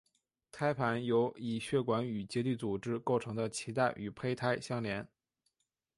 [0.51, 5.07] 胎盘由以血管与结缔组织构成的脐带与胚胎相连。